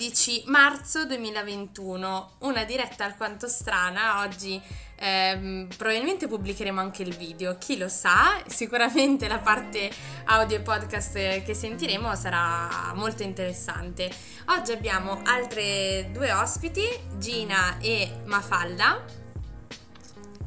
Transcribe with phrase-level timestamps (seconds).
[0.00, 4.60] venerdì 12 marzo 2021, una diretta alquanto strana, oggi
[4.96, 9.90] ehm, probabilmente pubblicheremo anche il video, chi lo sa, sicuramente la parte
[10.24, 14.10] audio e podcast che sentiremo sarà molto interessante.
[14.46, 16.86] Oggi abbiamo altre due ospiti,
[17.18, 19.04] Gina e Mafalda.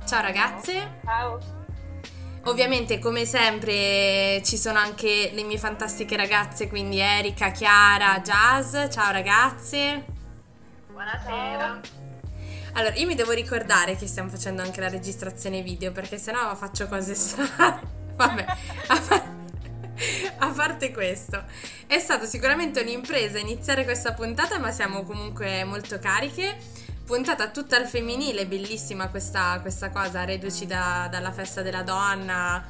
[0.06, 1.00] Ciao ragazze.
[1.04, 1.63] Ciao.
[2.46, 8.76] Ovviamente, come sempre, ci sono anche le mie fantastiche ragazze, quindi Erika, Chiara, Jazz.
[8.92, 10.04] Ciao ragazze.
[10.92, 11.80] Buonasera.
[12.74, 16.86] Allora, io mi devo ricordare che stiamo facendo anche la registrazione video, perché sennò faccio
[16.90, 17.80] cose strane.
[18.14, 18.46] Vabbè,
[18.88, 19.36] a, par-
[20.40, 21.46] a parte questo,
[21.88, 26.58] è stato sicuramente un'impresa iniziare questa puntata, ma siamo comunque molto cariche
[27.06, 32.66] puntata tutta al femminile, bellissima questa, questa cosa, reduci da, dalla festa della donna.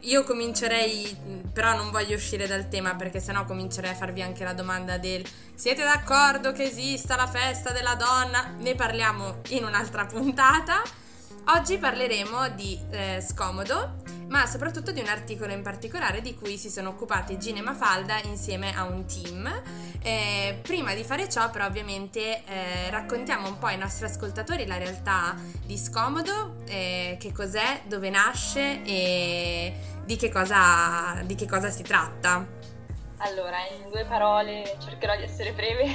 [0.00, 4.54] Io comincerei, però non voglio uscire dal tema perché sennò comincerei a farvi anche la
[4.54, 5.22] domanda del
[5.54, 8.54] siete d'accordo che esista la festa della donna?
[8.58, 10.82] Ne parliamo in un'altra puntata.
[11.48, 14.02] Oggi parleremo di eh, scomodo,
[14.34, 18.74] ma soprattutto di un articolo in particolare di cui si sono occupati Gine Mafalda insieme
[18.74, 19.48] a un team.
[20.02, 24.76] Eh, prima di fare ciò, però, ovviamente eh, raccontiamo un po' ai nostri ascoltatori la
[24.76, 29.72] realtà di Scomodo, eh, che cos'è, dove nasce e
[30.04, 32.44] di che cosa, di che cosa si tratta.
[33.18, 35.94] Allora, in due parole cercherò di essere breve.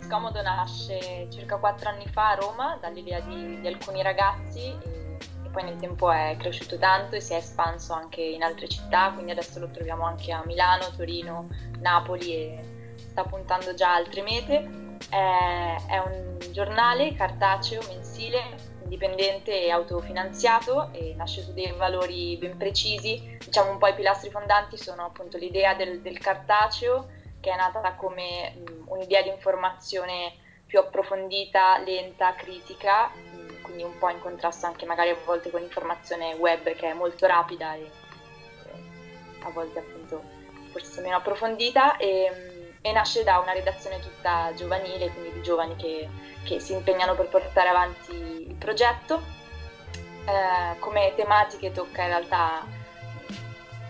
[0.00, 5.08] Scomodo nasce circa quattro anni fa a Roma dall'idea di, di alcuni ragazzi
[5.50, 9.32] poi nel tempo è cresciuto tanto e si è espanso anche in altre città, quindi
[9.32, 11.48] adesso lo troviamo anche a Milano, Torino,
[11.80, 12.64] Napoli e
[12.96, 14.78] sta puntando già a altre mete.
[15.08, 23.38] È, un giornale cartaceo mensile, indipendente e autofinanziato e nasce su dei valori ben precisi.
[23.44, 27.08] Diciamo un po' i pilastri fondanti sono appunto l'idea del, del cartaceo
[27.40, 30.34] che è nata come mh, un'idea di informazione
[30.66, 33.10] più approfondita, lenta, critica,
[33.80, 37.26] quindi un po' in contrasto anche magari a volte con l'informazione web che è molto
[37.26, 37.90] rapida e, e
[39.42, 40.22] a volte appunto
[40.70, 45.74] forse meno approfondita e, mh, e, nasce da una redazione tutta giovanile, quindi di giovani
[45.76, 46.08] che,
[46.44, 49.38] che si impegnano per portare avanti il progetto.
[50.26, 52.64] Eh, come tematiche tocca in realtà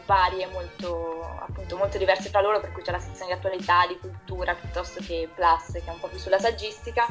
[0.07, 3.99] varie, molto, appunto, molto diverse tra loro, per cui c'è la sezione di attualità, di
[3.99, 7.07] cultura, piuttosto che Plus, che è un po' più sulla saggistica,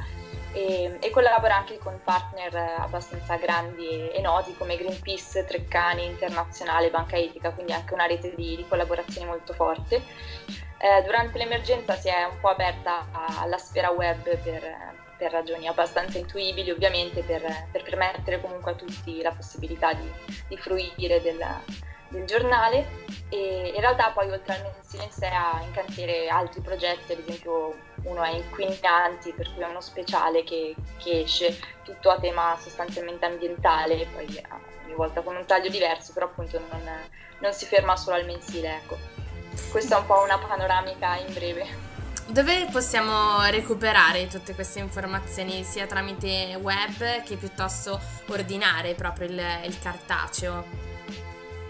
[0.51, 7.17] e, e collabora anche con partner abbastanza grandi e, noti come Greenpeace, Treccani, Internazionale, Banca
[7.17, 10.01] Etica, quindi anche una rete di, di collaborazioni molto forte.
[10.81, 13.07] Eh, durante l'emergenza si è un po' aperta
[13.39, 19.21] alla sfera web per, per ragioni abbastanza intuibili ovviamente, per, per, permettere comunque a tutti
[19.21, 20.09] la possibilità di,
[20.47, 21.61] di fruire della,
[22.07, 26.61] del giornale e in realtà poi oltre al mensile in sé ha in cantiere altri
[26.61, 32.09] progetti, ad esempio uno è Inquinanti per cui è uno speciale che, che esce tutto
[32.09, 34.25] a tema sostanzialmente ambientale, poi
[34.85, 36.81] ogni volta con un taglio diverso, però appunto non,
[37.39, 38.75] non si ferma solo al mensile.
[38.75, 38.97] Ecco.
[39.71, 41.87] Questa è un po' una panoramica in breve.
[42.27, 49.79] Dove possiamo recuperare tutte queste informazioni sia tramite web che piuttosto ordinare proprio il, il
[49.79, 50.88] cartaceo?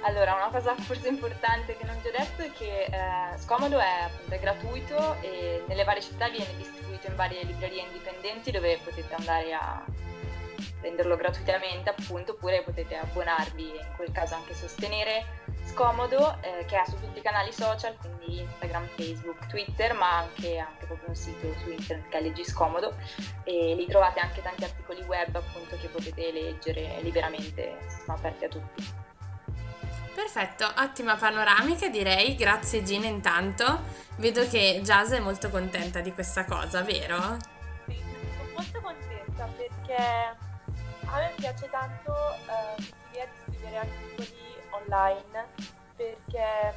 [0.02, 4.04] Allora, una cosa forse importante che non ti ho detto è che eh, Scomodo è,
[4.04, 9.14] appunto, è gratuito e nelle varie città viene distribuito in varie librerie indipendenti dove potete
[9.14, 9.84] andare a
[10.80, 15.26] prenderlo gratuitamente appunto oppure potete abbonarvi e in quel caso anche sostenere
[15.66, 20.58] Scomodo eh, che ha su tutti i canali social quindi Instagram, Facebook, Twitter ma anche,
[20.58, 22.96] anche proprio un sito su internet che è Leggi Scomodo
[23.44, 28.48] e lì trovate anche tanti articoli web appunto che potete leggere liberamente sono aperti a
[28.48, 29.08] tutti.
[30.20, 33.84] Perfetto, ottima panoramica direi, grazie Gina intanto.
[34.18, 37.38] Vedo che Jazz è molto contenta di questa cosa, vero?
[37.88, 45.48] Sì, sono molto contenta perché a me piace tanto uh, l'idea di scrivere articoli online
[45.96, 46.74] perché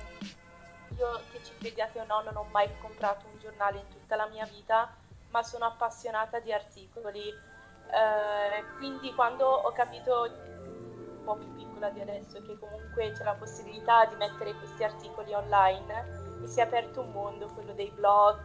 [0.97, 4.29] io che ci crediate o no non ho mai comprato un giornale in tutta la
[4.29, 4.95] mia vita
[5.31, 11.53] ma sono appassionata di articoli uh, quindi quando ho capito un po' più
[11.83, 16.61] piccola di adesso, che comunque c'è la possibilità di mettere questi articoli online e si
[16.61, 18.37] è aperto un mondo, quello dei blog,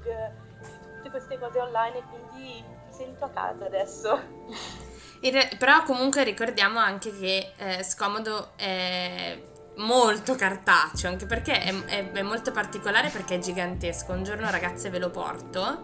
[0.96, 4.20] tutte queste cose online quindi mi sento a casa adesso.
[5.22, 9.40] Re- però comunque ricordiamo anche che eh, Scomodo è
[9.78, 14.12] molto cartaceo, anche perché è, è, è, molto particolare perché è gigantesco.
[14.12, 15.82] Un giorno ragazze ve lo porto.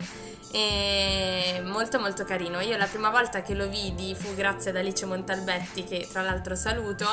[0.55, 2.59] E molto molto carino.
[2.59, 6.55] Io la prima volta che lo vidi fu grazie ad Alice Montalbetti, che tra l'altro
[6.55, 7.07] saluto,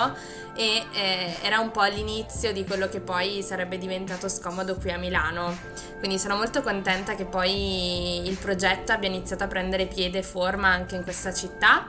[0.55, 4.99] e eh, era un po' all'inizio di quello che poi sarebbe diventato scomodo qui a
[4.99, 5.56] Milano.
[5.99, 10.69] Quindi sono molto contenta che poi il progetto abbia iniziato a prendere piede e forma
[10.69, 11.88] anche in questa città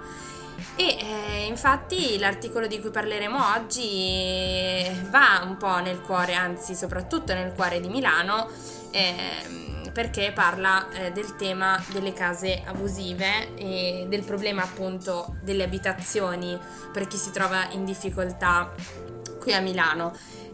[0.75, 7.33] e eh, infatti l'articolo di cui parleremo oggi va un po' nel cuore, anzi soprattutto
[7.33, 8.49] nel cuore di Milano,
[8.91, 16.57] eh, perché parla eh, del tema delle case abusive e del problema appunto delle abitazioni
[16.91, 18.73] per chi si trova in difficoltà
[19.39, 20.13] qui a Milano.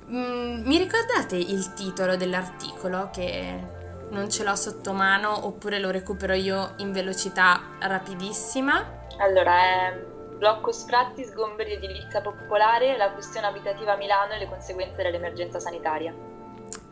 [0.10, 3.76] Mm, mi ricordate il titolo dell'articolo che
[4.10, 8.97] non ce l'ho sotto mano oppure lo recupero io in velocità rapidissima?
[9.18, 10.00] Allora, è
[10.38, 16.14] blocco sfratti, sgomberi edilizia popolare, la questione abitativa a Milano e le conseguenze dell'emergenza sanitaria.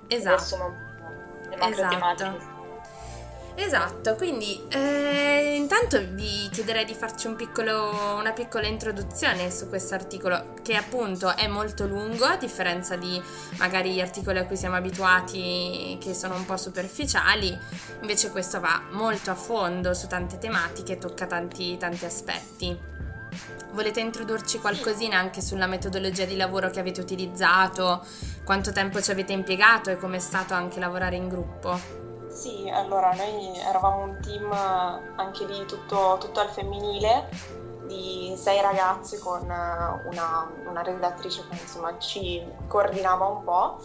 [0.08, 0.36] Esatto.
[1.60, 2.55] Esatto.
[3.58, 9.96] Esatto, quindi eh, intanto vi chiederei di farci un piccolo, una piccola introduzione su questo
[9.96, 13.22] articolo che appunto è molto lungo a differenza di
[13.58, 17.58] magari gli articoli a cui siamo abituati che sono un po' superficiali,
[18.02, 22.78] invece questo va molto a fondo su tante tematiche tocca tanti, tanti aspetti.
[23.72, 28.06] Volete introdurci qualcosina anche sulla metodologia di lavoro che avete utilizzato,
[28.44, 32.05] quanto tempo ci avete impiegato e com'è stato anche lavorare in gruppo?
[32.36, 37.30] Sì, allora noi eravamo un team anche lì tutto, tutto al femminile
[37.88, 43.80] di sei ragazze con una, una redattrice che insomma ci coordinava un po'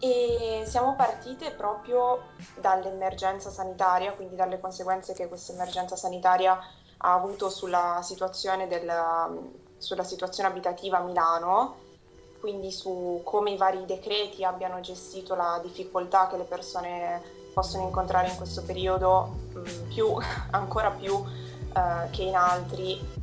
[0.00, 6.58] e siamo partite proprio dall'emergenza sanitaria, quindi dalle conseguenze che questa emergenza sanitaria
[6.96, 8.92] ha avuto sulla situazione, del,
[9.78, 11.76] sulla situazione abitativa a Milano,
[12.40, 18.28] quindi su come i vari decreti abbiano gestito la difficoltà che le persone possono incontrare
[18.28, 20.14] in questo periodo mm, più,
[20.50, 21.22] ancora più
[21.74, 23.20] eh, che in altri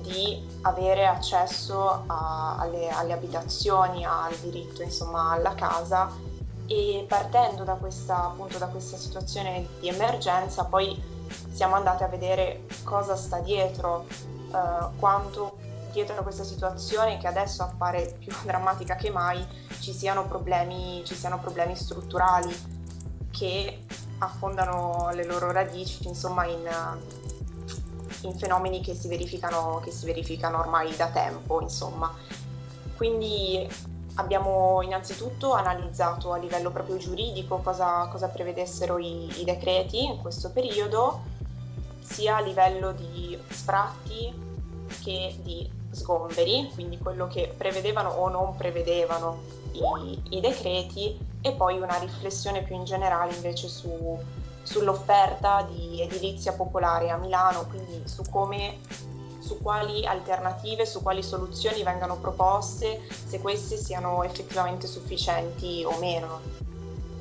[0.00, 6.10] di avere accesso a, alle, alle, abitazioni, al diritto insomma alla casa.
[6.68, 11.00] E partendo da questa, appunto, da questa situazione di emergenza poi
[11.52, 15.58] siamo andati a vedere cosa sta dietro, eh, quanto
[15.92, 19.46] dietro a questa situazione che adesso appare più drammatica che mai
[19.80, 22.75] ci siano problemi, ci siano problemi strutturali
[23.36, 23.84] che
[24.18, 26.66] affondano le loro radici insomma, in,
[28.22, 31.60] in, fenomeni che si, verificano, che si verificano ormai da tempo.
[31.60, 32.14] Insomma.
[32.96, 33.68] Quindi
[34.14, 40.50] abbiamo innanzitutto analizzato a livello proprio giuridico cosa, cosa prevedessero i, i, decreti in questo
[40.50, 41.22] periodo,
[42.00, 44.32] sia a livello di sfratti
[45.02, 49.40] che di sgomberi, quindi quello che prevedevano o non prevedevano
[49.72, 54.18] i, i decreti e poi una riflessione più in generale invece su,
[54.62, 58.78] sull'offerta di edilizia popolare a Milano, quindi su come
[59.38, 66.40] su quali alternative, su quali soluzioni vengano proposte, se queste siano effettivamente sufficienti o meno.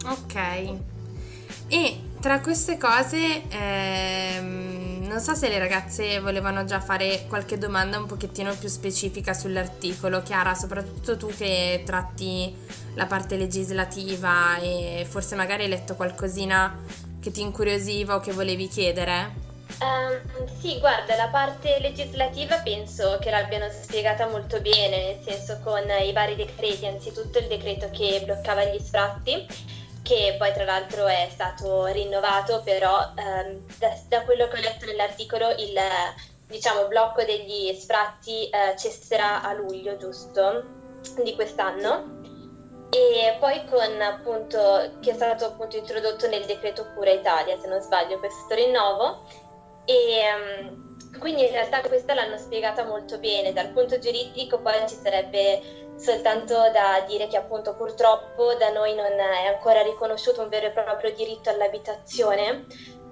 [0.08, 0.74] Ok.
[1.68, 7.98] E tra queste cose, ehm, non so se le ragazze volevano già fare qualche domanda
[7.98, 10.22] un pochettino più specifica sull'articolo.
[10.22, 12.56] Chiara, soprattutto tu che tratti
[12.96, 16.78] la parte legislativa e forse magari hai letto qualcosina
[17.20, 19.44] che ti incuriosiva o che volevi chiedere?
[19.80, 25.84] Um, sì, guarda, la parte legislativa penso che l'abbiano spiegata molto bene, nel senso con
[26.02, 29.46] i vari decreti, anzitutto il decreto che bloccava gli sfratti,
[30.06, 34.86] che poi tra l'altro è stato rinnovato, però um, da, da, quello che ho letto
[34.86, 35.76] nell'articolo il
[36.46, 40.64] diciamo, blocco degli sfratti uh, cesserà a luglio, giusto,
[41.24, 42.22] di quest'anno.
[42.92, 47.82] E poi con appunto che è stato appunto introdotto nel decreto Cura Italia, se non
[47.82, 49.24] sbaglio, questo rinnovo.
[49.86, 50.22] E
[50.62, 50.85] um,
[51.20, 56.54] quindi in realtà questa l'hanno spiegata molto bene, dal punto giuridico poi ci sarebbe soltanto
[56.72, 61.14] da dire che appunto purtroppo da noi non è ancora riconosciuto un vero e proprio
[61.14, 62.66] diritto all'abitazione,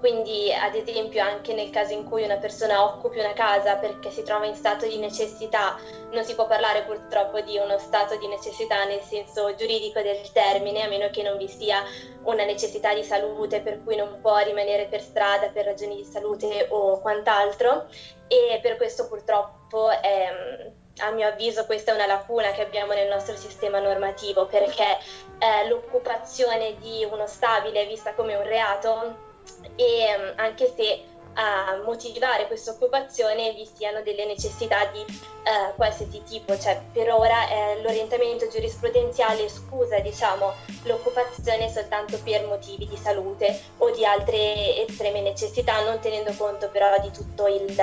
[0.04, 4.22] quindi ad esempio anche nel caso in cui una persona occupi una casa perché si
[4.22, 5.78] trova in stato di necessità,
[6.10, 10.82] non si può parlare purtroppo di uno stato di necessità nel senso giuridico del termine,
[10.82, 11.82] a meno che non vi sia
[12.24, 16.66] una necessità di salute per cui non può rimanere per strada per ragioni di salute
[16.68, 17.86] o quant'altro.
[18.28, 23.08] E per questo purtroppo è a mio avviso questa è una lacuna che abbiamo nel
[23.08, 24.98] nostro sistema normativo perché
[25.38, 29.32] eh, l'occupazione di uno stabile vista come un reato
[29.76, 36.22] e mm, anche se a motivare questa occupazione vi siano delle necessità di eh, qualsiasi
[36.22, 40.52] tipo, cioè per ora eh, l'orientamento giurisprudenziale scusa diciamo,
[40.84, 46.98] l'occupazione soltanto per motivi di salute o di altre estreme necessità, non tenendo conto però
[47.00, 47.74] di tutto il,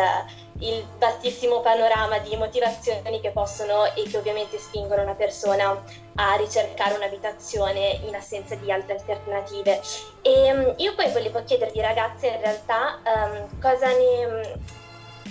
[0.62, 5.84] il vastissimo panorama di motivazioni che possono e che ovviamente spingono una persona
[6.16, 9.82] a ricercare un'abitazione in assenza di altre alternative.
[10.22, 14.80] E um, io poi volevo chiedervi ragazze in realtà um, cosa ne...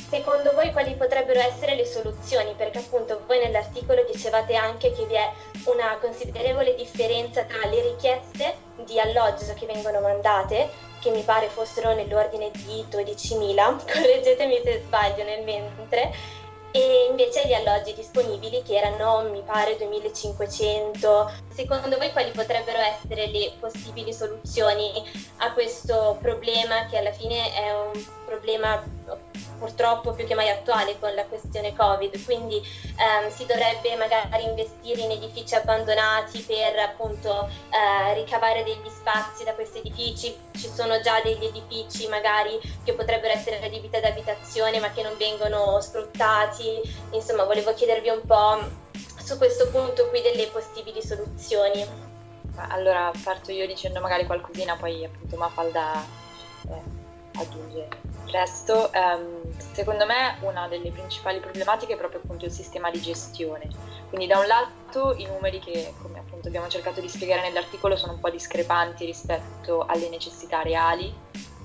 [0.08, 2.54] Secondo voi quali potrebbero essere le soluzioni?
[2.56, 5.30] Perché appunto voi nell'articolo dicevate anche che vi è
[5.66, 11.94] una considerevole differenza tra le richieste di alloggio che vengono mandate che mi pare fossero
[11.94, 16.12] nell'ordine di 12.000, correggetemi se sbaglio nel mentre,
[16.72, 21.32] e invece gli alloggi disponibili che erano mi pare 2500.
[21.52, 25.02] Secondo voi quali potrebbero essere le possibili soluzioni
[25.38, 28.80] a questo problema che alla fine è un problema
[29.60, 35.02] purtroppo più che mai attuale con la questione Covid, quindi ehm, si dovrebbe magari investire
[35.02, 41.20] in edifici abbandonati per appunto eh, ricavare degli spazi da questi edifici, ci sono già
[41.20, 47.44] degli edifici magari che potrebbero essere adibiti ad abitazione ma che non vengono sfruttati, insomma
[47.44, 48.58] volevo chiedervi un po'
[49.22, 52.08] su questo punto qui delle possibili soluzioni.
[52.56, 56.04] Allora parto io dicendo magari qualcosina, poi appunto Mafalda
[56.68, 57.88] eh, aggiunge
[58.30, 63.68] resto, ehm, secondo me una delle principali problematiche è proprio appunto il sistema di gestione.
[64.08, 68.14] Quindi da un lato i numeri che, come appunto abbiamo cercato di spiegare nell'articolo, sono
[68.14, 71.12] un po' discrepanti rispetto alle necessità reali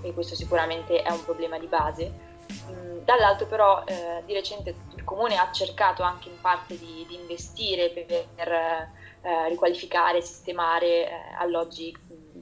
[0.01, 2.33] e questo sicuramente è un problema di base.
[2.69, 7.15] Mm, dall'altro però eh, di recente il comune ha cercato anche in parte di, di
[7.15, 11.95] investire per, per eh, riqualificare, sistemare eh, alloggi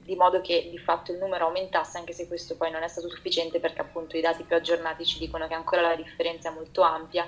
[0.03, 3.10] di modo che di fatto il numero aumentasse, anche se questo poi non è stato
[3.10, 6.81] sufficiente perché appunto i dati più aggiornati ci dicono che ancora la differenza è molto
[6.81, 7.27] ampia,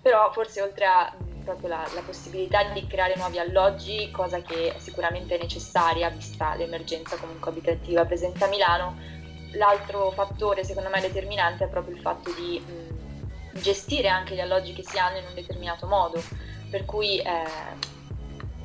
[0.00, 1.12] però forse oltre a
[1.44, 7.16] proprio la, la possibilità di creare nuovi alloggi, cosa che sicuramente è necessaria vista l'emergenza
[7.16, 8.96] comunque abitativa presente a Milano,
[9.52, 14.72] l'altro fattore secondo me determinante è proprio il fatto di mh, gestire anche gli alloggi
[14.72, 16.22] che si hanno in un determinato modo,
[16.70, 17.98] per cui eh,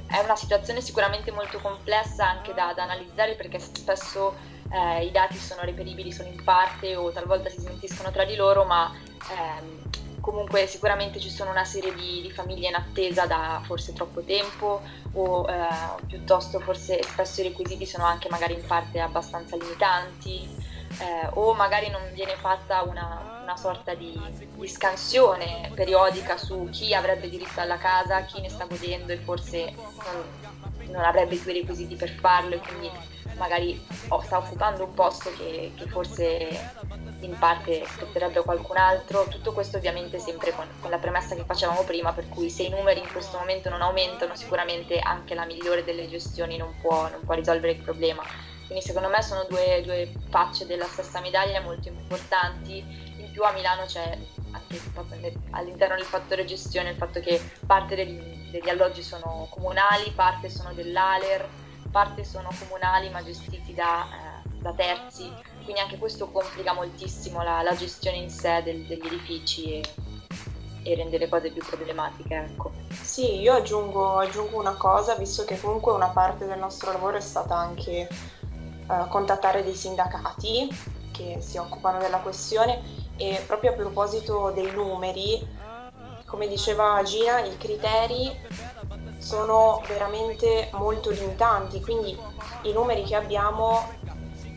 [0.07, 4.35] è una situazione sicuramente molto complessa anche da, da analizzare perché spesso
[4.71, 8.65] eh, i dati sono reperibili solo in parte o talvolta si smentiscono tra di loro,
[8.65, 8.91] ma
[9.31, 14.21] ehm, comunque sicuramente ci sono una serie di, di, famiglie in attesa da forse troppo
[14.21, 14.81] tempo
[15.13, 20.49] o eh, piuttosto forse spesso i requisiti sono anche magari in parte abbastanza limitanti
[20.99, 24.19] eh, o magari non viene fatta una, una sorta di,
[24.55, 29.73] di, scansione periodica su chi avrebbe diritto alla casa, chi ne sta godendo e forse
[29.75, 32.89] non, non avrebbe più i requisiti per farlo e quindi
[33.37, 36.71] magari oh, sta occupando un posto che, che, forse
[37.19, 39.25] in parte spetterebbe a qualcun altro.
[39.25, 42.69] Tutto questo ovviamente sempre con, con, la premessa che facevamo prima, per cui se i
[42.69, 47.21] numeri in questo momento non aumentano, sicuramente anche la migliore delle gestioni non può, non
[47.25, 48.23] può risolvere il problema
[48.65, 52.83] quindi secondo me sono due, due facce della stessa medaglia molto importanti.
[53.17, 54.17] In più a Milano c'è
[54.51, 54.81] anche
[55.51, 60.73] all'interno del fattore gestione il fatto che parte degli, degli alloggi sono comunali, parte sono
[60.73, 61.47] dell'ALER,
[61.91, 64.05] parte sono comunali ma gestiti da,
[64.43, 65.31] eh, da terzi,
[65.63, 69.83] quindi anche questo complica moltissimo la, la gestione in sé del, degli edifici e,
[70.83, 72.35] e, rende le cose più problematiche.
[72.35, 72.71] Ecco.
[72.89, 77.21] Sì, io aggiungo, aggiungo una cosa, visto che comunque una parte del nostro lavoro è
[77.21, 78.07] stata anche
[78.89, 80.69] eh, contattare dei sindacati
[81.11, 85.45] che si occupano della questione e proprio a proposito dei numeri,
[86.25, 88.31] come diceva Gina, i criteri
[89.17, 92.17] sono veramente molto limitanti, quindi
[92.63, 94.03] i numeri che abbiamo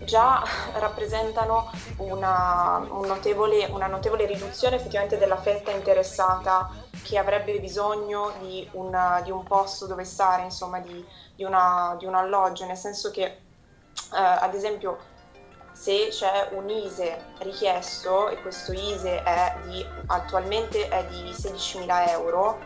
[0.05, 0.43] già
[0.75, 6.71] rappresentano una, un notevole, una notevole riduzione effettivamente della fetta interessata
[7.03, 11.05] che avrebbe bisogno di, una, di un posto dove stare, insomma di,
[11.35, 13.39] di, una, di un alloggio, nel senso che
[14.11, 14.99] ad esempio
[15.73, 22.59] se c'è un ISE richiesto e questo ISE è di, attualmente è di 16.000 euro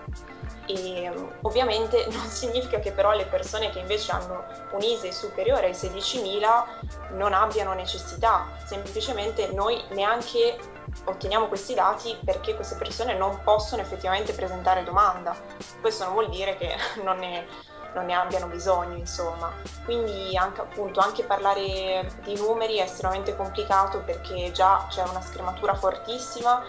[0.67, 5.73] e ovviamente non significa che però le persone che invece hanno un ISE superiore ai
[5.73, 10.59] 16.000 non abbiano necessità, semplicemente noi neanche
[11.05, 15.37] otteniamo questi dati perché queste persone non possono effettivamente presentare domanda.
[15.81, 17.47] Questo non vuol dire che non ne,
[17.95, 19.53] non ne abbiano bisogno, insomma.
[19.85, 25.75] Quindi anche, appunto, anche parlare di numeri è estremamente complicato perché già c'è una scrematura
[25.75, 26.63] fortissima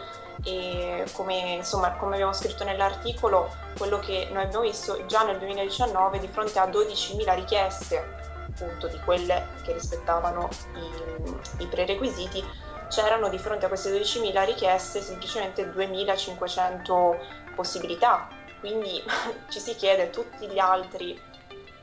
[0.43, 6.19] e come, insomma, come abbiamo scritto nell'articolo, quello che noi abbiamo visto già nel 2019
[6.19, 8.21] di fronte a 12.000 richieste
[8.53, 12.43] appunto di quelle che rispettavano i, i prerequisiti,
[12.89, 18.27] c'erano di fronte a queste 12.000 richieste semplicemente 2.500 possibilità.
[18.63, 19.03] Quindi
[19.51, 21.19] ci si chiede tutti gli altri,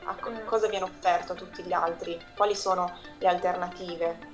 [0.05, 4.30] a co- cosa viene offerto a tutti gli altri, quali sono le alternative.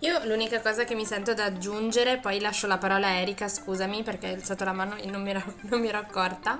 [0.00, 4.02] Io l'unica cosa che mi sento da aggiungere, poi lascio la parola a Erika, scusami
[4.02, 6.58] perché hai alzato la mano e non mi ero, non mi ero accorta.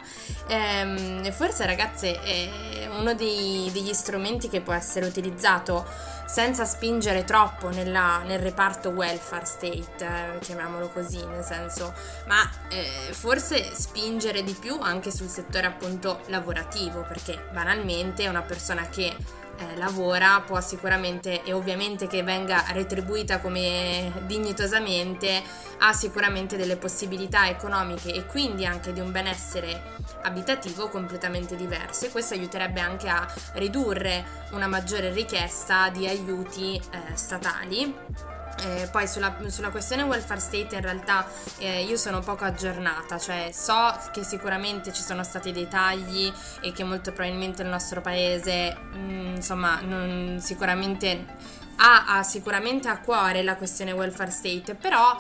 [0.49, 5.85] Ehm, forse ragazze è uno dei, degli strumenti che può essere utilizzato
[6.27, 11.93] senza spingere troppo nella, nel reparto welfare state, eh, chiamiamolo così, nel senso,
[12.27, 18.89] ma eh, forse spingere di più anche sul settore appunto lavorativo, perché banalmente una persona
[18.89, 19.15] che
[19.59, 25.43] eh, lavora può sicuramente e ovviamente che venga retribuita come dignitosamente
[25.79, 32.11] ha sicuramente delle possibilità economiche e quindi anche di un benessere abitativo completamente diverso e
[32.11, 39.37] questo aiuterebbe anche a ridurre una maggiore richiesta di aiuti eh, statali eh, poi sulla,
[39.49, 41.27] sulla, questione welfare state in realtà
[41.59, 46.73] eh, io sono poco aggiornata, cioè so che sicuramente ci sono stati dei tagli e
[46.73, 52.99] che molto probabilmente il nostro paese mh, mm, insomma non, sicuramente ha, ha, sicuramente a
[52.99, 55.17] cuore la questione welfare state, però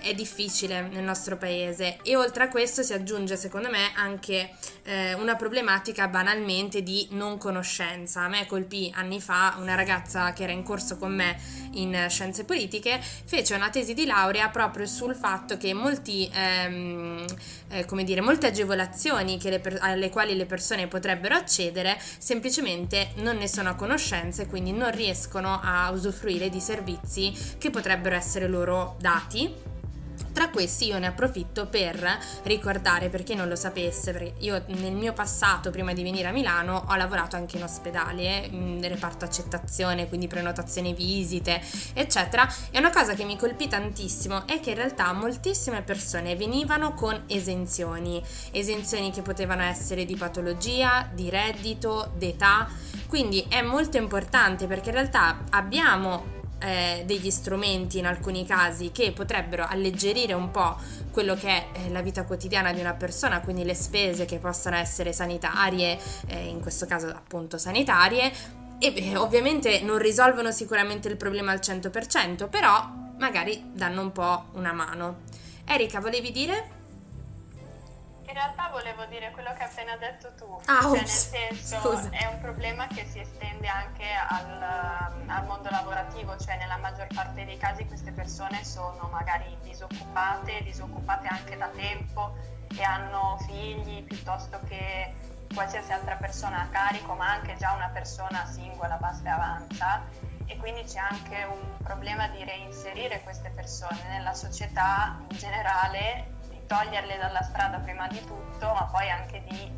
[0.00, 4.50] è difficile nel nostro paese e oltre a questo si aggiunge secondo me anche
[4.84, 8.22] eh, una problematica banalmente di non conoscenza.
[8.22, 11.38] A me colpì anni fa una ragazza che era in corso con me
[11.72, 17.24] in scienze politiche, fece una tesi di laurea proprio sul fatto che molti, ehm,
[17.68, 23.48] eh, come dire, molte agevolazioni per- alle quali le persone potrebbero accedere semplicemente non ne
[23.48, 28.96] sono a conoscenza e quindi non riescono a usufruire di servizi che potrebbero essere loro
[29.00, 29.70] dati
[30.32, 34.92] tra questi io ne approfitto per ricordare, per chi non lo sapesse, perché io nel
[34.92, 40.08] mio passato, prima di venire a Milano, ho lavorato anche in ospedale, nel reparto accettazione,
[40.08, 41.60] quindi prenotazione visite,
[41.92, 42.48] eccetera.
[42.70, 47.24] E una cosa che mi colpì tantissimo è che in realtà moltissime persone venivano con
[47.26, 52.68] esenzioni, esenzioni che potevano essere di patologia, di reddito, d'età.
[53.06, 59.12] Quindi è molto importante perché in realtà abbiamo eh, degli strumenti in alcuni casi che
[59.12, 60.76] potrebbero alleggerire un po'
[61.10, 64.76] quello che è eh, la vita quotidiana di una persona, quindi le spese che possono
[64.76, 68.32] essere sanitarie, eh, in questo caso appunto sanitarie,
[68.78, 74.46] e beh, ovviamente non risolvono sicuramente il problema al 100%, però magari danno un po'
[74.54, 75.20] una mano.
[75.64, 76.80] Erika, volevi dire?
[78.32, 82.08] In realtà volevo dire quello che hai appena detto tu, ah, cioè nel senso Scusa.
[82.12, 84.62] è un problema che si estende anche al,
[85.26, 91.28] al, mondo lavorativo, cioè nella maggior parte dei casi queste persone sono magari disoccupate, disoccupate
[91.28, 92.34] anche da tempo
[92.74, 95.12] e hanno figli piuttosto che
[95.52, 100.02] qualsiasi altra persona a carico, ma anche già una persona singola basta e avanza
[100.46, 106.31] e quindi c'è anche un problema di reinserire queste persone nella società in generale
[106.72, 109.70] toglierle dalla strada prima di tutto, ma poi anche di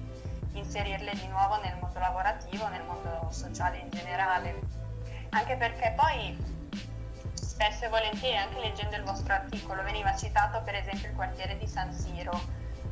[0.53, 4.61] inserirle di nuovo nel mondo lavorativo, nel mondo sociale in generale.
[5.31, 6.39] Anche perché poi
[7.35, 11.67] spesso e volentieri, anche leggendo il vostro articolo, veniva citato per esempio il quartiere di
[11.67, 12.41] San Siro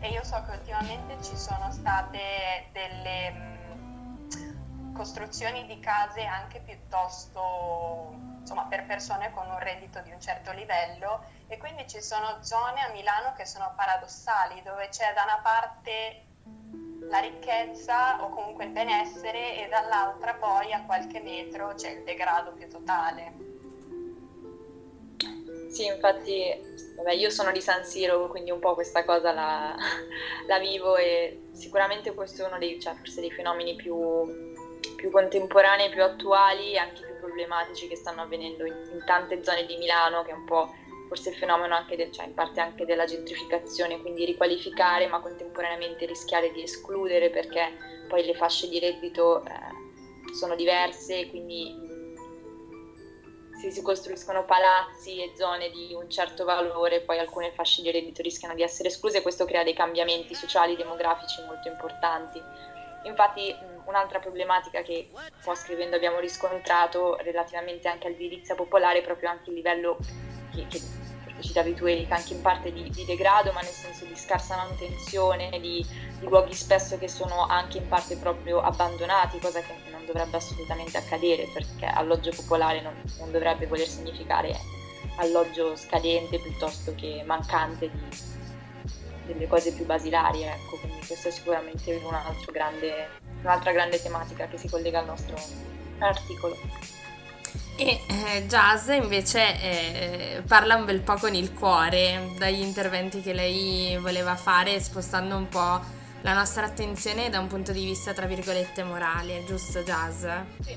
[0.01, 8.32] e io so che ultimamente ci sono state delle mh, costruzioni di case anche piuttosto
[8.43, 12.83] insomma, per persone con un reddito di un certo livello e quindi ci sono zone
[12.83, 16.27] a Milano che sono paradossali, dove c'è da una parte
[17.09, 22.53] la ricchezza o comunque il benessere e dall'altra poi a qualche metro c'è il degrado
[22.53, 23.51] più totale.
[25.71, 26.55] Sì, infatti
[26.97, 29.75] vabbè, io sono di San Siro, quindi un po' questa cosa la,
[30.47, 36.03] la vivo e sicuramente questo è uno dei, cioè, dei fenomeni più, più contemporanei, più
[36.03, 40.33] attuali e anche più problematici che stanno avvenendo in, in tante zone di Milano, che
[40.33, 40.75] è un po'
[41.07, 46.07] forse il fenomeno anche del, cioè in parte anche della gentrificazione, quindi riqualificare ma contemporaneamente
[46.07, 47.71] rischiare di escludere perché
[48.09, 51.91] poi le fasce di reddito eh, sono diverse, quindi
[53.61, 58.21] se si costruiscono palazzi e zone di un certo valore, poi alcune fasce di reddito
[58.21, 62.43] rischiano di essere escluse e questo crea dei cambiamenti sociali e demografici molto importanti.
[63.05, 65.11] Infatti un'altra problematica che
[65.43, 69.99] po' scrivendo abbiamo riscontrato relativamente anche all'edilizia popolare è proprio anche il livello
[70.53, 70.81] che, che
[71.41, 75.51] citavi tu Erika, anche in parte di, di, degrado, ma nel senso di scarsa manutenzione,
[75.61, 75.85] di,
[76.19, 80.97] di, luoghi spesso che sono anche in parte proprio abbandonati, cosa che non dovrebbe assolutamente
[80.97, 84.57] accadere perché alloggio popolare non, non dovrebbe voler significare
[85.17, 88.01] alloggio scadente piuttosto che mancante di,
[89.27, 92.11] delle cose più basilari, ecco, quindi questa è sicuramente un
[92.51, 93.09] grande,
[93.43, 95.37] un'altra grande tematica che si collega al nostro
[95.99, 96.57] articolo.
[97.77, 103.33] E eh, Jazz invece eh, parla un bel po' con il cuore dagli interventi che
[103.33, 105.81] lei voleva fare, spostando un po'
[106.21, 110.21] la nostra attenzione da un punto di vista, tra virgolette, morale, giusto Jazz?
[110.61, 110.77] Sì,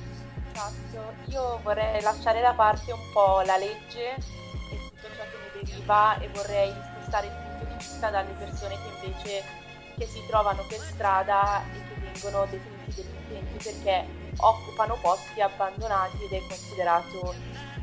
[0.52, 1.14] esatto.
[1.26, 6.18] Io vorrei lasciare da parte un po' la legge e tutto ciò che ne deriva
[6.20, 7.45] e vorrei spostare il
[7.76, 9.44] punto di vista dalle persone che invece
[9.98, 14.06] che si trovano per strada e che vengono definiti delinquenti perché
[14.38, 17.34] occupano posti abbandonati ed è considerato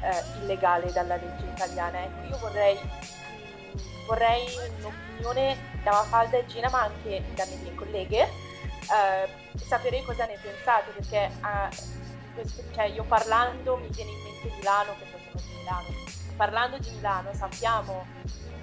[0.02, 2.02] eh, illegale dalla legge italiana.
[2.02, 4.46] Ecco, io vorrei, mm, vorrei
[4.78, 10.90] un'opinione da Mafalda e Gina, ma anche da mie colleghe, eh, sapere cosa ne pensate,
[10.90, 12.00] perché eh,
[12.34, 15.88] questo, cioè, io parlando mi viene in mente Milano, perché sono di Milano,
[16.36, 18.04] parlando di Milano sappiamo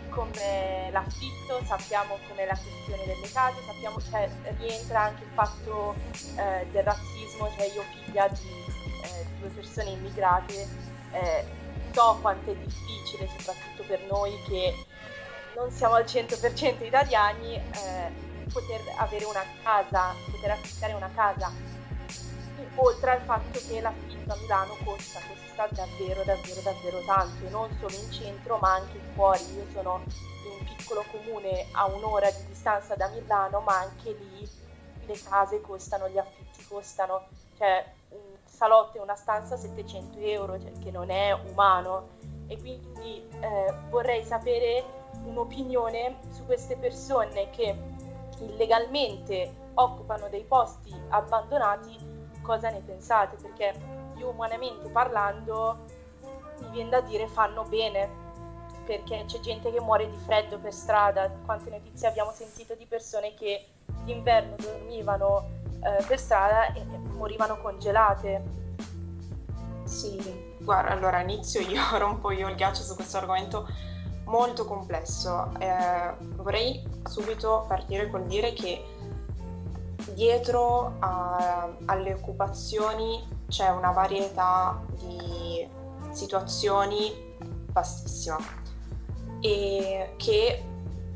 [0.09, 5.95] come l'affitto, sappiamo come la questione delle case, sappiamo cioè, rientra anche il fatto
[6.35, 8.49] eh, del razzismo, cioè io figlia di
[9.03, 10.67] eh, due persone immigrate,
[11.11, 11.45] eh,
[11.91, 14.85] so quanto è difficile, soprattutto per noi che
[15.55, 21.51] non siamo al 100% italiani, eh, poter avere una casa, poter affittare una casa,
[22.75, 27.95] oltre al fatto che l'affitto a Milano costa, costa davvero davvero davvero tanto non solo
[27.95, 29.41] in centro ma anche fuori.
[29.55, 34.49] Io sono in un piccolo comune a un'ora di distanza da Milano ma anche lì
[35.05, 40.71] le case costano, gli affitti costano, cioè un salotto e una stanza 700 euro, cioè,
[40.79, 42.17] che non è umano
[42.47, 44.83] e quindi eh, vorrei sapere
[45.23, 47.75] un'opinione su queste persone che
[48.39, 51.97] illegalmente occupano dei posti abbandonati,
[52.49, 53.35] cosa ne pensate?
[53.39, 53.75] Perché
[54.15, 55.85] più umanamente parlando,
[56.61, 58.09] mi viene da dire fanno bene,
[58.87, 63.35] perché c'è gente che muore di freddo per strada, quante notizie abbiamo sentito di persone
[63.35, 63.67] che
[64.03, 65.47] d'inverno dormivano
[65.83, 66.83] eh, per strada e
[67.15, 68.43] morivano congelate.
[69.83, 73.67] Sì, guarda, allora inizio io, rompo io il ghiaccio su questo argomento
[74.23, 75.51] molto complesso.
[75.59, 78.83] Eh, vorrei subito partire col dire che
[80.19, 85.65] dietro a, alle occupazioni c'è una varietà di
[86.11, 87.37] situazioni
[87.71, 88.37] vastissima
[89.39, 90.63] e che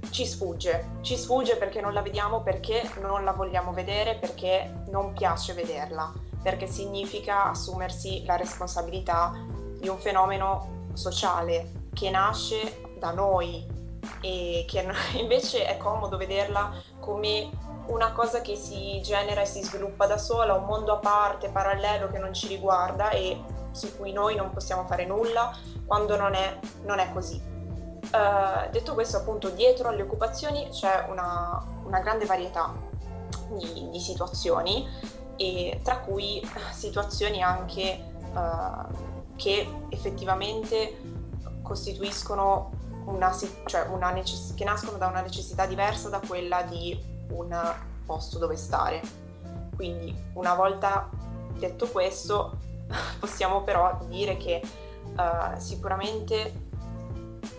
[0.09, 5.11] ci sfugge, ci sfugge perché non la vediamo, perché non la vogliamo vedere, perché non
[5.11, 9.33] piace vederla, perché significa assumersi la responsabilità
[9.81, 13.67] di un fenomeno sociale che nasce da noi
[14.21, 14.87] e che
[15.19, 17.49] invece è comodo vederla come
[17.87, 22.09] una cosa che si genera e si sviluppa da sola, un mondo a parte, parallelo
[22.09, 23.41] che non ci riguarda e
[23.71, 27.41] su cui noi non possiamo fare nulla quando non è, non è così.
[28.03, 32.73] Uh, detto questo, appunto, dietro alle occupazioni c'è una, una grande varietà
[33.49, 34.87] di, di, situazioni,
[35.81, 41.01] tra cui situazioni anche uh, che effettivamente
[41.63, 42.71] costituiscono
[43.05, 47.73] una, cioè una necess- che nascono da una necessità diversa da quella di un
[48.05, 49.01] posto dove stare.
[49.75, 51.09] Quindi una volta
[51.57, 52.57] detto questo
[53.19, 54.61] possiamo però dire che
[55.15, 56.71] uh, sicuramente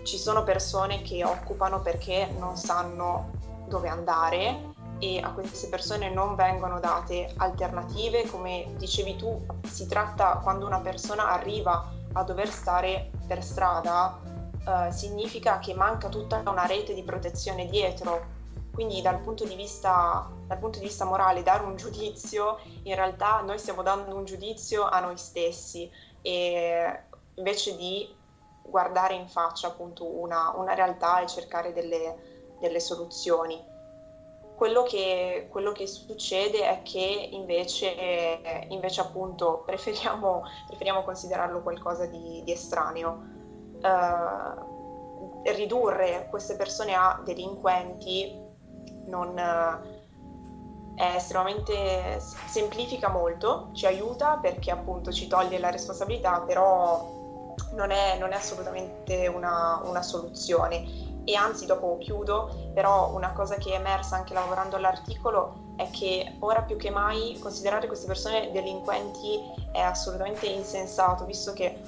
[0.03, 3.33] ci sono persone che occupano perché non sanno
[3.67, 10.41] dove andare e a queste persone non vengono date alternative, come dicevi tu, si tratta
[10.43, 14.19] quando una persona arriva a dover stare per strada,
[14.65, 18.34] uh, significa che manca tutta una rete di protezione dietro
[18.75, 23.59] quindi dal punto, vista, dal punto di vista morale dare un giudizio, in realtà noi
[23.59, 25.89] stiamo dando un giudizio a noi stessi
[26.21, 27.03] e
[27.35, 28.13] invece di
[28.63, 33.73] guardare in faccia appunto una, una realtà e cercare delle, delle soluzioni.
[34.57, 42.43] Quello che, quello che, succede è che invece, invece appunto preferiamo, preferiamo, considerarlo qualcosa di,
[42.45, 43.33] di estraneo.
[43.85, 44.73] Uh,
[45.53, 48.44] ridurre queste persone a delinquenti
[49.07, 49.39] non
[50.97, 58.17] è estremamente semplifica molto, ci aiuta perché appunto ci toglie la responsabilità, però non è,
[58.19, 61.13] non è assolutamente una, una, soluzione.
[61.25, 66.37] E anzi, dopo chiudo, però una cosa che è emersa anche lavorando all'articolo è che
[66.41, 69.41] ora più che mai considerare queste persone delinquenti
[69.73, 71.81] è assolutamente insensato, visto che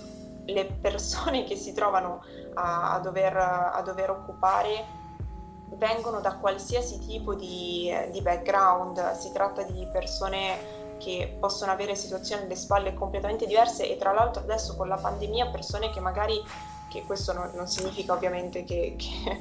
[0.46, 2.24] le persone che si trovano
[2.54, 5.04] a, a, dover, a dover occupare
[5.76, 12.44] vengono da qualsiasi tipo di, di, background, si tratta di persone che possono avere situazioni
[12.44, 16.42] alle spalle completamente diverse e tra l'altro adesso con la pandemia persone che magari,
[16.88, 19.38] che questo non, non significa ovviamente che, che,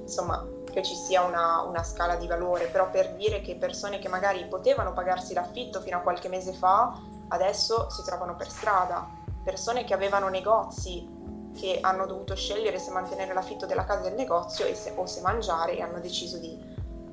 [0.00, 4.08] insomma, che ci sia una, una, scala di valore, però per dire che persone che
[4.08, 9.08] magari potevano pagarsi l'affitto fino a qualche mese fa, adesso si trovano per strada.
[9.44, 11.06] Persone che avevano negozi
[11.54, 15.76] che hanno dovuto scegliere se mantenere l'affitto della casa del negozio se, o se mangiare
[15.76, 16.58] e hanno deciso di,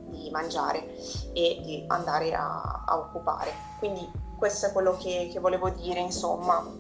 [0.08, 0.86] di mangiare
[1.34, 3.54] e di andare a, a, occupare.
[3.80, 6.80] Quindi questo è quello che, che volevo dire, insomma.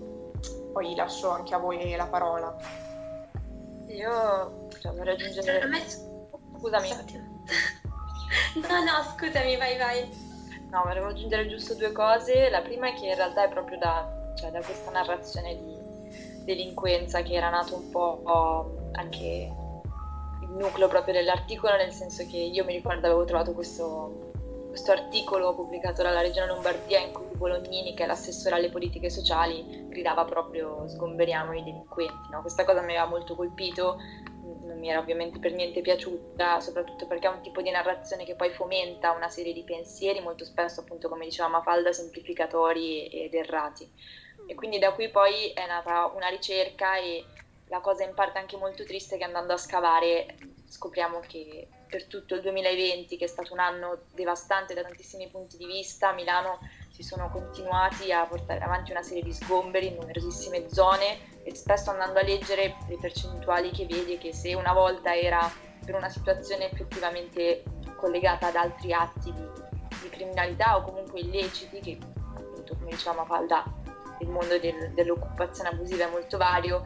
[0.73, 2.55] Poi lascio anche a voi la parola.
[3.87, 5.61] Io cioè, vorrei aggiungere...
[6.57, 6.89] Scusami.
[8.55, 10.09] No, no, scusami, vai, vai.
[10.69, 12.49] No, volevo aggiungere giusto due cose.
[12.49, 15.80] La prima è che in realtà è proprio da, cioè, da questa narrazione di
[16.43, 19.53] delinquenza che era nato un po' anche
[20.41, 24.31] il nucleo proprio dell'articolo, nel senso che io mi ricordo avevo trovato questo,
[24.67, 29.87] questo articolo pubblicato dalla Regione Lombardia in cui Bolognini, che è l'assessore alle politiche sociali,
[29.89, 32.29] gridava proprio sgomberiamo i delinquenti.
[32.31, 32.41] No?
[32.41, 33.97] Questa cosa mi aveva molto colpito,
[34.65, 38.35] non mi era ovviamente per niente piaciuta, soprattutto perché è un tipo di narrazione che
[38.35, 43.91] poi fomenta una serie di pensieri, molto spesso appunto come diceva Mafalda, semplificatori ed errati.
[44.51, 47.23] E quindi da qui poi è nata una ricerca e
[47.67, 50.35] la cosa in parte anche molto triste è che andando a scavare
[50.67, 55.55] scopriamo che per tutto il 2020, che è stato un anno devastante da tantissimi punti
[55.55, 56.59] di vista, a Milano
[56.89, 61.91] si sono continuati a portare avanti una serie di sgomberi in numerosissime zone e spesso
[61.91, 65.49] andando a leggere le percentuali che vedi che se una volta era
[65.85, 67.63] per una situazione effettivamente
[67.95, 69.47] collegata ad altri atti di,
[70.01, 71.97] di criminalità o comunque illeciti, che
[72.35, 73.79] appunto come diceva Mafalda
[74.21, 76.85] il mondo del, dell'occupazione abusiva è molto vario,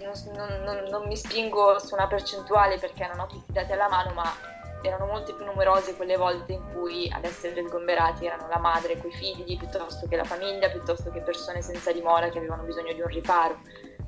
[0.00, 3.88] non, non, non, mi spingo su una percentuale perché non ho tutti i dati alla
[3.88, 8.58] mano, ma erano molte più numerose quelle volte in cui ad essere sgomberati erano la
[8.58, 12.64] madre con i figli, piuttosto che la famiglia, piuttosto che persone senza dimora che avevano
[12.64, 13.60] bisogno di un riparo.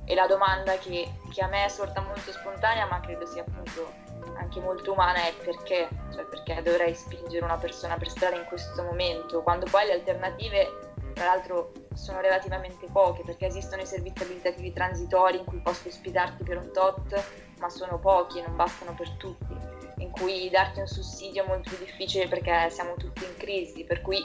[0.04, 4.04] E la domanda che, che a me è sorta molto spontanea, ma credo sia appunto
[4.36, 5.88] anche molto umana, è perché?
[6.12, 10.85] Cioè perché dovrei spingere una persona per strada in questo momento, quando poi le alternative
[11.16, 16.44] tra l'altro sono relativamente poche perché esistono i servizi abilitativi transitori in cui posso ospitarti
[16.44, 17.24] per un tot,
[17.58, 19.56] ma sono pochi e non bastano per tutti,
[19.96, 24.22] in cui darti un sussidio è molto difficile perché siamo tutti in crisi, per cui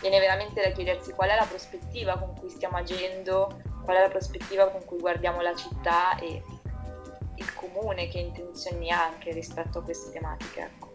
[0.00, 4.08] viene veramente da chiedersi qual è la prospettiva con cui stiamo agendo, qual è la
[4.08, 6.42] prospettiva con cui guardiamo la città e
[7.34, 10.60] il comune che intenzioni ha anche rispetto a queste tematiche.
[10.60, 10.89] Ecco.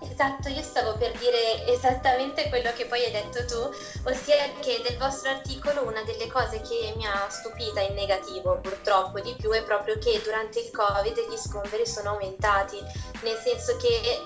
[0.00, 3.70] Esatto, io stavo per dire esattamente quello che poi hai detto tu,
[4.04, 9.20] ossia che del vostro articolo una delle cose che mi ha stupita in negativo purtroppo
[9.20, 12.78] di più è proprio che durante il Covid gli scomberi sono aumentati,
[13.22, 14.22] nel senso che eh,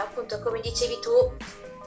[0.00, 1.36] appunto come dicevi tu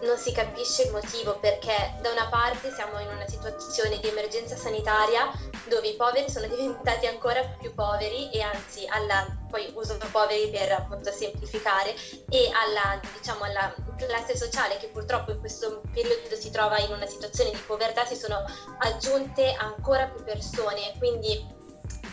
[0.03, 4.55] non si capisce il motivo perché da una parte siamo in una situazione di emergenza
[4.55, 5.31] sanitaria
[5.67, 10.71] dove i poveri sono diventati ancora più poveri e anzi alla, poi uso poveri per
[10.71, 11.95] appunto semplificare
[12.29, 17.05] e alla, diciamo, alla classe sociale che purtroppo in questo periodo si trova in una
[17.05, 18.43] situazione di povertà si sono
[18.79, 20.93] aggiunte ancora più persone.
[20.97, 21.61] Quindi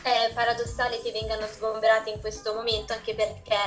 [0.02, 3.58] è paradossale che vengano sgomberati in questo momento anche perché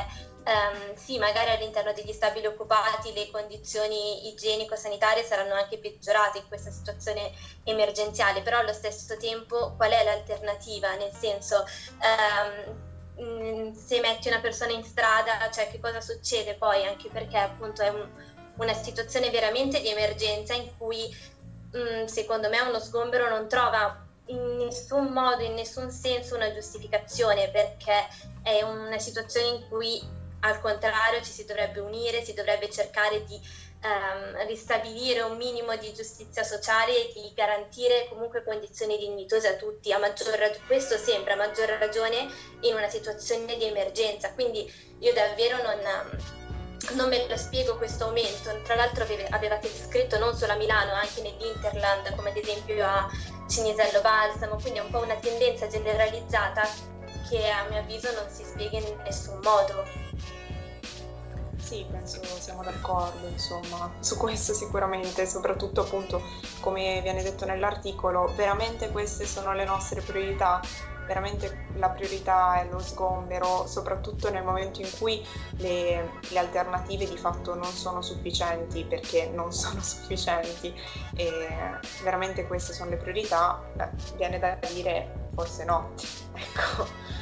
[0.46, 6.70] Um, sì, magari all'interno degli stabili occupati le condizioni igienico-sanitarie saranno anche peggiorate in questa
[6.70, 7.32] situazione
[7.64, 10.96] emergenziale, però allo stesso tempo qual è l'alternativa?
[10.96, 11.64] Nel senso,
[13.16, 16.86] um, se metti una persona in strada, cioè che cosa succede poi?
[16.86, 18.06] Anche perché appunto è un,
[18.58, 21.08] una situazione veramente di emergenza in cui
[21.72, 27.50] um, secondo me uno sgombero non trova in nessun modo, in nessun senso una giustificazione
[27.50, 28.08] perché
[28.42, 33.40] è una situazione in cui al contrario ci si dovrebbe unire, si dovrebbe cercare di
[33.84, 39.92] um, ristabilire un minimo di giustizia sociale e di garantire comunque condizioni dignitose a tutti,
[39.92, 42.28] a maggior ragione, questo sempre a maggior ragione
[42.62, 44.34] in una situazione di emergenza.
[44.34, 45.80] Quindi io davvero non,
[46.92, 48.62] non me lo spiego questo aumento.
[48.64, 53.10] Tra l'altro avevate scritto non solo a Milano, anche nell'Interland, come ad esempio a
[53.48, 56.68] Cinisello Balsamo, quindi è un po' una tendenza generalizzata
[57.30, 60.03] che a mio avviso non si spiega in nessun modo.
[61.64, 66.22] Sì, penso siamo d'accordo, insomma, su questo sicuramente, soprattutto appunto
[66.60, 70.60] come viene detto nell'articolo, veramente queste sono le nostre priorità,
[71.08, 75.26] veramente la priorità è lo sgombero, soprattutto nel momento in cui
[75.58, 80.78] le, le alternative di fatto non sono sufficienti, perché non sono sufficienti.
[81.16, 81.48] E
[82.04, 85.94] veramente queste sono le priorità, beh, viene da dire forse no,
[86.36, 87.13] ecco.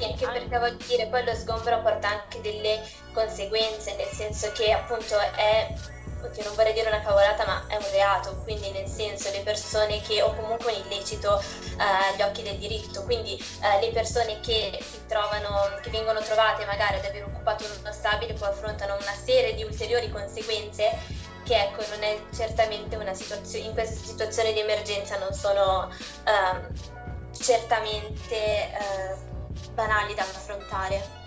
[0.00, 2.80] Sì, anche perché voglio dire, poi lo sgombero porta anche delle
[3.12, 5.74] conseguenze, nel senso che appunto è,
[6.22, 10.00] oddio non vorrei dire una cavolata, ma è un reato, quindi nel senso le persone
[10.00, 14.78] che, o comunque un illecito eh, agli occhi del diritto, quindi eh, le persone che
[14.80, 19.54] si trovano, che vengono trovate magari ad aver occupato uno stabile poi affrontano una serie
[19.54, 20.96] di ulteriori conseguenze
[21.44, 27.32] che ecco non è certamente una situazione, in questa situazione di emergenza non sono uh,
[27.32, 29.29] certamente uh,
[29.74, 31.18] banali da affrontare.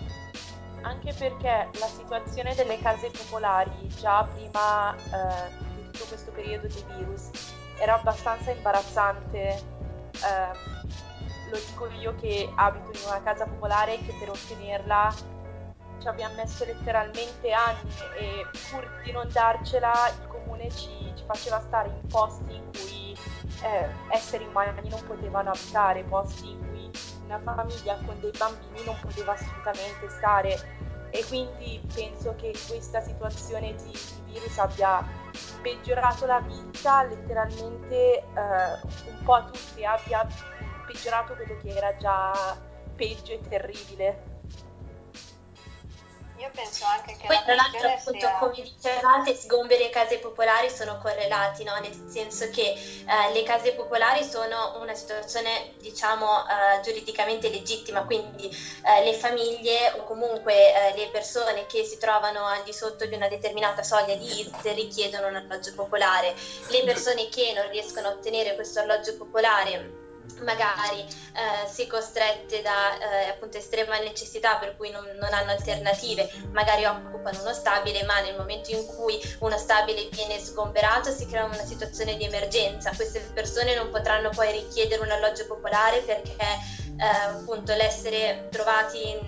[0.82, 6.84] Anche perché la situazione delle case popolari già prima uh, di tutto questo periodo di
[6.96, 7.30] virus
[7.78, 9.72] era abbastanza imbarazzante.
[10.24, 10.82] Ehm,
[11.50, 15.14] lo dico io che abito in una casa popolare che per ottenerla
[16.00, 21.60] ci abbiamo messo letteralmente anni e pur di non darcela il comune ci, ci faceva
[21.60, 23.16] stare in posti in cui
[23.62, 26.73] eh, esseri umani non potevano abitare, posti in cui
[27.24, 33.74] una famiglia con dei bambini non poteva assolutamente stare e quindi penso che questa situazione
[33.76, 35.06] di, di virus abbia
[35.62, 38.22] peggiorato la vita letteralmente eh,
[39.06, 40.26] un po' a tutti, abbia
[40.86, 42.56] peggiorato quello che era già
[42.96, 44.33] peggio e terribile.
[46.36, 48.36] Io penso anche che Poi tra l'altro appunto sia...
[48.38, 51.78] come dicevate sgomberi e case popolari sono correlati, no?
[51.78, 58.48] nel senso che eh, le case popolari sono una situazione diciamo eh, giuridicamente legittima, quindi
[58.48, 63.14] eh, le famiglie o comunque eh, le persone che si trovano al di sotto di
[63.14, 66.34] una determinata soglia di IS richiedono un alloggio popolare,
[66.68, 70.02] le persone che non riescono a ottenere questo alloggio popolare
[70.42, 76.30] magari eh, si costrette da eh, appunto estrema necessità per cui non, non, hanno alternative,
[76.52, 81.44] magari occupano uno stabile, ma nel momento in cui uno stabile viene sgomberato si crea
[81.44, 82.92] una situazione di emergenza.
[82.94, 86.36] Queste persone non potranno poi richiedere un alloggio popolare perché
[86.98, 89.18] eh, appunto l'essere trovati in,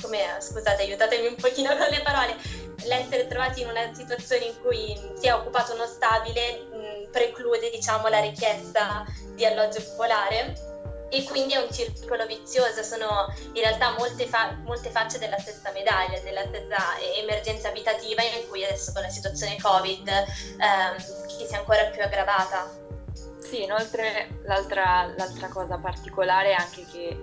[0.00, 2.36] come scusate aiutatemi un pochino con le parole
[2.84, 6.68] l'essere trovati in una situazione in cui si è occupato uno stabile
[7.10, 10.68] preclude diciamo la richiesta di alloggio popolare
[11.10, 15.72] e quindi è un circolo vizioso, sono in realtà molte, fa- molte facce della stessa
[15.72, 21.56] medaglia, della stessa emergenza abitativa in cui adesso con la situazione Covid ehm, si è
[21.56, 22.70] ancora più aggravata.
[23.38, 27.18] Sì, inoltre l'altra, l'altra cosa particolare è anche che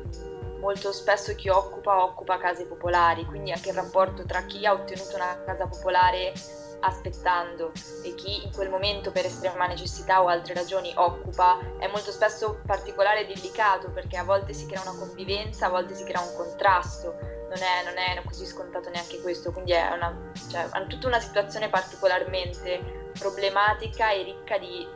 [0.59, 5.15] molto spesso chi occupa occupa case popolari, quindi anche il rapporto tra chi ha ottenuto
[5.15, 6.33] una casa popolare
[6.79, 7.71] aspettando
[8.03, 12.61] e chi in quel momento per estrema necessità o altre ragioni occupa è molto spesso
[12.65, 16.35] particolare e delicato perché a volte si crea una convivenza, a volte si crea un
[16.35, 17.17] contrasto,
[17.49, 21.19] non è, non è così scontato neanche questo, quindi è, una, cioè, è tutta una
[21.19, 24.87] situazione particolarmente problematica e ricca di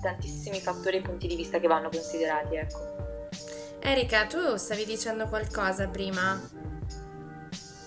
[0.00, 2.56] tantissimi fattori e punti di vista che vanno considerati.
[2.56, 2.92] Ecco.
[3.80, 6.40] Erika, tu stavi dicendo qualcosa prima?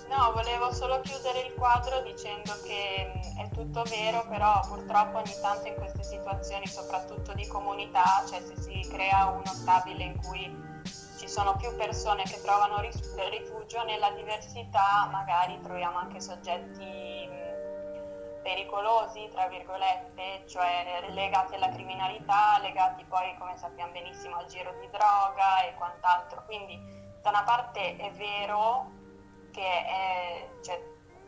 [0.08, 5.36] No, volevo solo chiudere il quadro dicendo che mm, è tutto vero, però purtroppo ogni
[5.41, 10.65] tanto in queste situazioni, soprattutto di comunità, cioè se si crea uno stabile in cui
[11.17, 19.28] ci sono più persone che trovano rifugio nella diversità, magari troviamo anche soggetti mm, pericolosi,
[19.34, 25.63] tra virgolette, cioè legati alla criminalità, legati poi, come sappiamo benissimo, al giro di droga
[25.67, 26.46] e quant'altro.
[26.46, 26.80] Quindi
[27.22, 28.97] da una parte è vero
[29.58, 30.80] che è, cioè,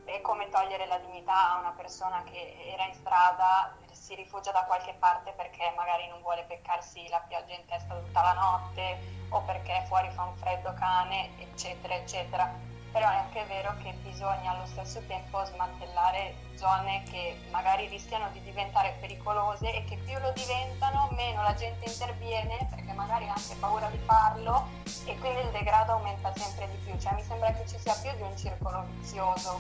[0.06, 4.66] è come togliere la dignità a una persona che era in strada, si rifugia da
[4.66, 9.42] qualche parte perché magari non vuole beccarsi la pioggia in testa tutta la notte o
[9.42, 14.66] perché fuori fa un freddo cane, eccetera, eccetera però è anche vero che bisogna allo
[14.66, 21.10] stesso tempo smantellare zone che magari rischiano di diventare pericolose e che più lo diventano
[21.12, 24.68] meno la gente interviene perché magari ha anche paura di farlo
[25.06, 28.12] e quindi il degrado aumenta sempre di più, cioè mi sembra che ci sia più
[28.16, 29.60] di un circolo vizioso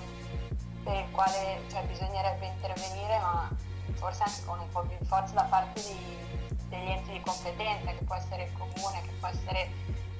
[0.83, 3.49] per il quale cioè, bisognerebbe intervenire ma
[3.93, 7.91] forse anche con un po' più di forza da parte di, degli enti di competenza
[7.91, 9.69] che può essere il comune, che può essere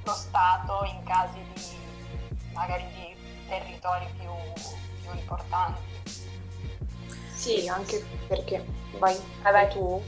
[0.03, 1.88] lo Stato in casi di
[2.53, 3.15] magari di
[3.47, 4.29] territori più,
[5.01, 5.81] più importanti.
[7.33, 8.65] Sì, anche perché
[8.97, 10.01] vai, vai, vai tu.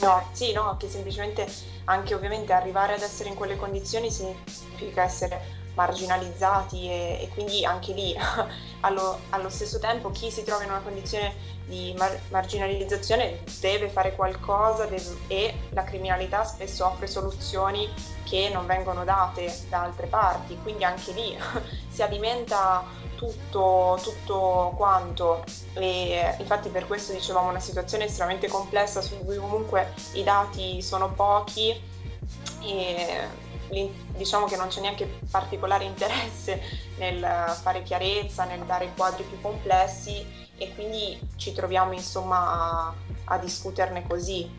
[0.00, 1.46] No, sì, no, che semplicemente
[1.84, 7.92] anche ovviamente arrivare ad essere in quelle condizioni significa essere marginalizzati e, e quindi anche
[7.92, 8.14] lì
[8.80, 11.34] allo, allo, stesso tempo chi si trova in una condizione
[11.66, 17.88] di mar- marginalizzazione deve fare qualcosa deve, e la criminalità spesso offre soluzioni
[18.24, 21.36] che non vengono date da altre parti, quindi anche lì
[21.88, 22.84] si alimenta
[23.20, 25.44] tutto, tutto quanto.
[25.74, 31.12] E infatti per questo dicevamo una situazione estremamente complessa su cui comunque i dati sono
[31.12, 31.78] pochi
[32.62, 33.48] e
[34.16, 36.60] diciamo che non c'è neanche particolare interesse
[36.98, 37.20] nel
[37.62, 42.94] fare chiarezza, nel dare quadri più complessi e quindi ci troviamo insomma a,
[43.24, 44.50] a discuterne così.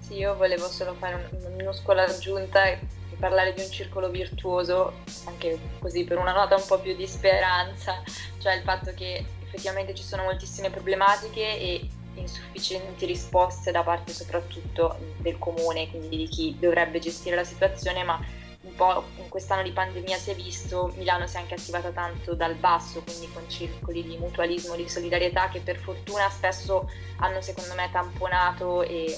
[0.00, 2.78] Sì, io volevo solo fare una minuscola aggiunta e
[3.18, 4.94] parlare di un circolo virtuoso,
[5.26, 8.02] anche così per una nota un po' più di speranza,
[8.38, 11.88] cioè il fatto che effettivamente ci sono moltissime problematiche e
[12.20, 18.20] insufficienti risposte da parte soprattutto del comune, quindi di chi dovrebbe gestire la situazione, ma
[18.62, 22.34] un po' in quest'anno di pandemia si è visto, Milano si è anche attivata tanto
[22.34, 27.74] dal basso, quindi con circoli di mutualismo, di solidarietà che per fortuna spesso hanno secondo
[27.74, 29.16] me tamponato e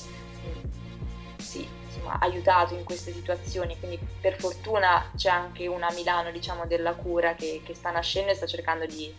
[1.39, 6.95] sì, insomma, aiutato in queste situazioni, quindi per fortuna c'è anche una Milano diciamo, della
[6.95, 9.13] cura che, che sta nascendo e sta cercando di,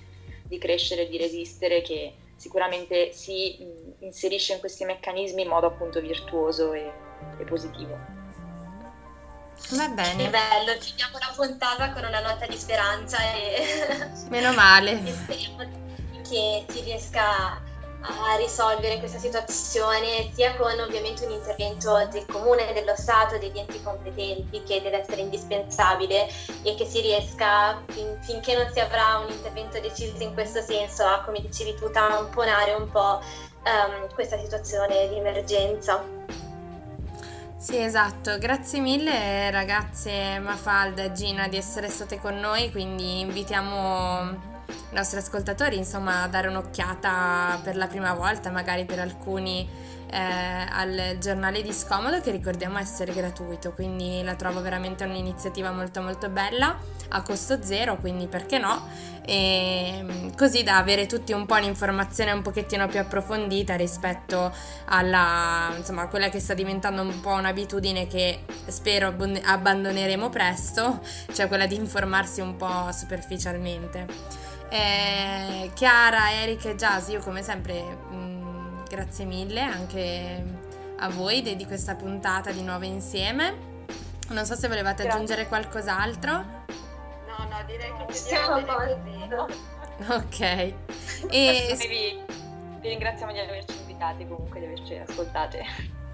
[0.43, 3.57] di crescere, di resistere, che sicuramente si
[3.99, 6.91] inserisce in questi meccanismi in modo appunto virtuoso e,
[7.39, 7.97] e positivo.
[9.69, 10.23] Va bene.
[10.25, 14.09] Che bello, chiudiamo la puntata con una nota di speranza e...
[14.27, 14.91] Meno male.
[15.07, 15.81] e speriamo
[16.27, 17.61] che si riesca
[18.05, 23.81] a risolvere questa situazione sia con ovviamente un intervento del comune, dello Stato, degli enti
[23.81, 26.27] competenti che deve essere indispensabile
[26.63, 31.05] e che si riesca fin, finché non si avrà un intervento deciso in questo senso
[31.05, 36.03] a, come dicevi tu, tamponare un po' um, questa situazione di emergenza.
[37.57, 38.37] Sì, esatto.
[38.37, 44.51] Grazie mille ragazze Mafalda e Gina di essere state con noi, quindi invitiamo
[44.91, 49.67] i nostri ascoltatori insomma a dare un'occhiata per la prima volta, magari per alcuni
[50.13, 56.01] eh, al giornale di Scomodo che ricordiamo essere gratuito, quindi la trovo veramente un'iniziativa molto
[56.01, 56.77] molto bella
[57.09, 58.87] a costo zero, quindi perché no?
[59.25, 64.53] E mm, così da avere tutti un po' un'informazione un pochettino più approfondita rispetto
[64.85, 71.01] alla insomma quella che sta diventando un po' un'abitudine che spero abbandoneremo presto,
[71.33, 74.51] cioè quella di informarsi un po' superficialmente.
[74.73, 80.43] Eh, Chiara, Erika e Jazz, io come sempre mh, mm, grazie mille anche
[80.97, 83.53] a voi di questa puntata di nuovo insieme.
[84.29, 85.11] Non so se volevate grazie.
[85.11, 86.31] aggiungere qualcos'altro.
[86.31, 90.11] No, no, direi che chiudiamo così.
[90.11, 90.73] Ok.
[91.29, 91.77] E...
[91.87, 92.19] vi,
[92.81, 95.63] vi ringraziamo di averci invitati, comunque di averci ascoltate.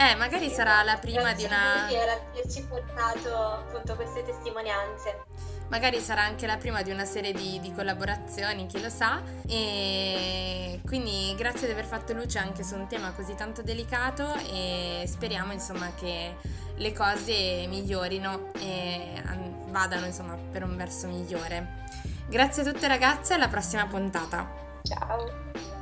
[0.02, 1.88] Eh, magari sì, sarà la prima di una...
[1.88, 5.26] Grazie per averci portato appunto queste testimonianze
[5.70, 9.22] magari sarà anche la prima di una serie di, di, collaborazioni, chi lo sa.
[9.48, 15.04] E quindi grazie di aver fatto luce anche su un tema così tanto delicato e
[15.06, 16.36] speriamo insomma che
[16.76, 19.22] le cose migliorino e
[19.68, 21.88] vadano insomma per un verso migliore.
[22.28, 24.48] Grazie a tutte ragazze, alla prossima puntata.
[24.84, 25.78] Ciao!